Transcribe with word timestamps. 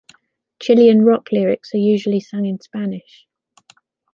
Chilean 0.59 1.03
rock 1.05 1.31
lyrics 1.31 1.75
are 1.75 1.77
usually 1.77 2.19
sung 2.19 2.47
in 2.47 2.59
Spanish. 2.59 3.27